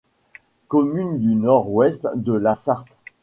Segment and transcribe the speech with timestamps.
[0.67, 2.97] Commune du nord-ouest de la Sarthe.